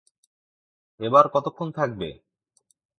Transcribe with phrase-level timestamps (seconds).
[0.99, 2.09] এবার কতক্ষণ থাকবে?